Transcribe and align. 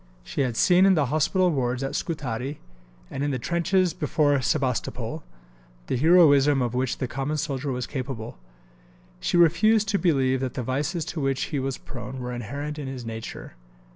She 0.23 0.41
had 0.41 0.57
seen 0.57 0.87
in 0.87 0.95
the 0.95 1.05
hospital 1.13 1.51
wards 1.51 1.83
at 1.83 1.93
Scutari, 1.93 2.59
and 3.11 3.23
in 3.23 3.29
the 3.29 3.37
trenches 3.37 3.93
before 3.93 4.41
Sebastopol, 4.41 5.21
the 5.85 5.95
heroism 5.95 6.59
of 6.59 6.73
which 6.73 6.97
the 6.97 7.07
common 7.07 7.37
soldier 7.37 7.71
was 7.71 7.85
capable. 7.85 8.39
She 9.19 9.37
refused 9.37 9.87
to 9.89 9.99
believe 9.99 10.39
that 10.39 10.55
the 10.55 10.63
vices 10.63 11.05
to 11.05 11.21
which 11.21 11.43
he 11.53 11.59
was 11.59 11.77
prone 11.77 12.17
were 12.19 12.33
inherent 12.33 12.79
in 12.79 12.87
his 12.87 13.05
nature. 13.05 13.53